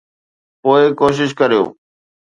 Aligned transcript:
پوء 0.61 0.81
ڪوشش 0.99 1.29
ڪريو 1.39 1.63